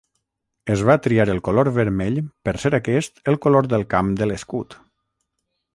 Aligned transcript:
Es 0.75 0.83
va 0.89 0.95
triar 1.07 1.25
el 1.33 1.41
color 1.49 1.69
vermell 1.75 2.17
per 2.49 2.55
ser 2.65 2.73
aquest 2.79 3.21
el 3.33 3.41
color 3.47 3.69
del 3.75 3.87
camp 3.95 4.11
de 4.23 4.31
l'escut. 4.31 4.77